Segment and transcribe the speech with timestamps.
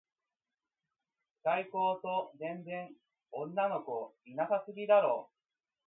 [1.43, 2.91] 機械工と電電
[3.33, 5.29] 女の子いなさすぎだろ